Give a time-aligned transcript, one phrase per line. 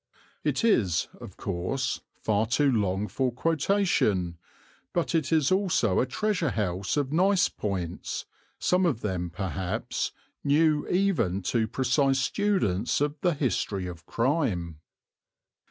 [0.43, 4.39] It is, of course, far too long for quotation,
[4.93, 8.25] but it is also a treasure house of nice points,
[8.57, 10.11] some of them perhaps
[10.43, 14.79] new even to precise students of the history of crime.